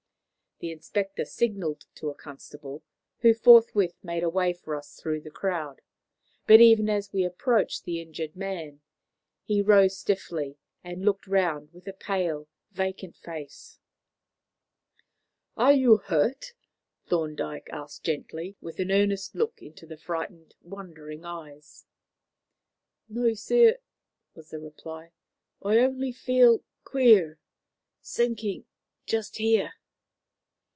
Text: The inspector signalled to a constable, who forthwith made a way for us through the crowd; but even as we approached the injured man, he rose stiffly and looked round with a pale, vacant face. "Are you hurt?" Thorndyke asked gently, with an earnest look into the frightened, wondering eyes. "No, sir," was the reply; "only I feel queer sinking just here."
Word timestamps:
The 0.59 0.71
inspector 0.71 1.25
signalled 1.25 1.85
to 1.95 2.11
a 2.11 2.13
constable, 2.13 2.83
who 3.21 3.33
forthwith 3.33 3.95
made 4.03 4.21
a 4.21 4.29
way 4.29 4.53
for 4.53 4.75
us 4.75 4.93
through 4.99 5.21
the 5.21 5.31
crowd; 5.31 5.81
but 6.45 6.61
even 6.61 6.87
as 6.87 7.11
we 7.11 7.23
approached 7.23 7.83
the 7.83 7.99
injured 7.99 8.35
man, 8.35 8.81
he 9.43 9.63
rose 9.63 9.97
stiffly 9.97 10.59
and 10.83 11.03
looked 11.03 11.25
round 11.25 11.73
with 11.73 11.87
a 11.87 11.93
pale, 11.93 12.47
vacant 12.73 13.17
face. 13.17 13.79
"Are 15.57 15.73
you 15.73 15.97
hurt?" 15.97 16.53
Thorndyke 17.07 17.71
asked 17.73 18.03
gently, 18.05 18.55
with 18.61 18.77
an 18.77 18.91
earnest 18.91 19.33
look 19.33 19.63
into 19.63 19.87
the 19.87 19.97
frightened, 19.97 20.53
wondering 20.61 21.25
eyes. 21.25 21.87
"No, 23.09 23.33
sir," 23.33 23.77
was 24.35 24.51
the 24.51 24.59
reply; 24.59 25.13
"only 25.63 26.09
I 26.09 26.11
feel 26.11 26.63
queer 26.83 27.39
sinking 28.03 28.65
just 29.07 29.37
here." 29.37 29.73